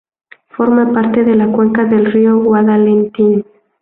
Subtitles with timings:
[0.57, 3.45] Forma parte de la cuenca del río Guadalentín.